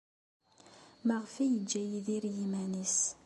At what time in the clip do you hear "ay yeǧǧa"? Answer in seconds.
1.41-1.81